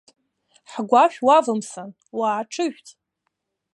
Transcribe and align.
Ҳгәашә 0.71 1.19
уавымсын, 1.25 1.89
уааҽыжәҵ! 2.17 2.87